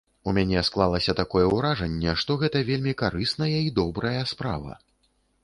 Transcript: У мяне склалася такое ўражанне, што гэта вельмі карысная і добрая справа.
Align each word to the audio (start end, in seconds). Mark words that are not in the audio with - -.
У 0.29 0.31
мяне 0.35 0.61
склалася 0.69 1.13
такое 1.19 1.43
ўражанне, 1.57 2.15
што 2.23 2.39
гэта 2.45 2.63
вельмі 2.71 2.95
карысная 3.03 3.53
і 3.59 3.69
добрая 3.83 4.21
справа. 4.35 4.73